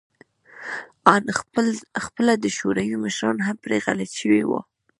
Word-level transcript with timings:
آن 1.13 1.23
خپله 2.05 2.33
د 2.43 2.45
شوروي 2.57 2.95
مشران 3.05 3.37
هم 3.47 3.55
پرې 3.63 3.77
غلط 3.85 4.11
شوي 4.21 4.41
وو 4.45 4.59